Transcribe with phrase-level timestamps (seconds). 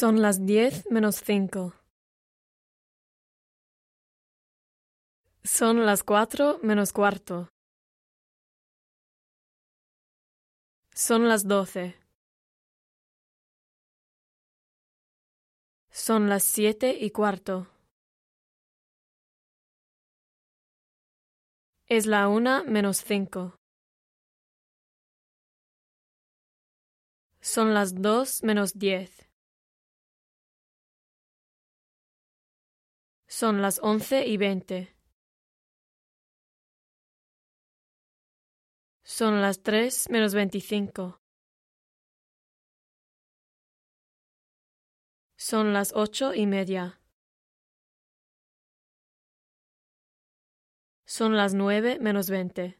[0.00, 1.74] Son las diez menos cinco.
[5.44, 7.50] Son las cuatro menos cuarto.
[10.94, 11.96] Son las doce.
[15.90, 17.66] Son las siete y cuarto.
[21.88, 23.58] Es la una menos cinco.
[27.42, 29.29] Son las dos menos diez.
[33.30, 34.96] Son las once y veinte.
[39.04, 41.22] Son las tres menos veinticinco.
[45.36, 47.00] Son las ocho y media.
[51.06, 52.78] Son las nueve menos veinte.